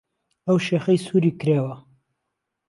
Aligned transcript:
ئەو 0.47 0.57
شێخەی 0.67 1.03
سووری 1.05 1.37
کرێوە 1.39 1.75